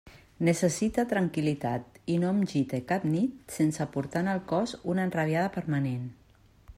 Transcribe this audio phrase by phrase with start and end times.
[0.47, 5.57] Necessite tranquil·litat, i no em gite cap nit sense portar en el cos una enrabiada
[5.59, 6.09] permanent.